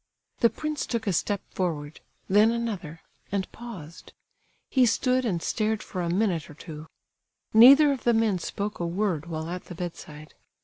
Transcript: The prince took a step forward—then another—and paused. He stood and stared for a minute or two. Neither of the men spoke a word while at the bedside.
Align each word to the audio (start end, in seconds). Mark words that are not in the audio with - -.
The 0.39 0.49
prince 0.49 0.87
took 0.87 1.05
a 1.05 1.13
step 1.13 1.41
forward—then 1.51 2.49
another—and 2.51 3.51
paused. 3.51 4.13
He 4.67 4.87
stood 4.87 5.25
and 5.25 5.43
stared 5.43 5.83
for 5.83 6.01
a 6.01 6.09
minute 6.09 6.49
or 6.49 6.55
two. 6.55 6.87
Neither 7.53 7.91
of 7.91 8.03
the 8.03 8.13
men 8.15 8.39
spoke 8.39 8.79
a 8.79 8.87
word 8.87 9.27
while 9.27 9.47
at 9.47 9.65
the 9.65 9.75
bedside. 9.75 10.33